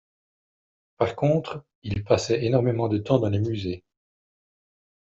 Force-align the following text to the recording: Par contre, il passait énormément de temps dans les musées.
Par 0.97 1.15
contre, 1.15 1.63
il 1.83 2.03
passait 2.03 2.43
énormément 2.43 2.87
de 2.87 2.97
temps 2.97 3.19
dans 3.19 3.29
les 3.29 3.37
musées. 3.39 3.83